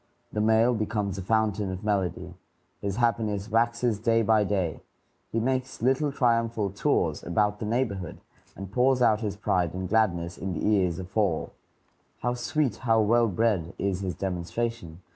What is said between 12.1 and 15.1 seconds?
How sweet, how well bred, is his demonstration!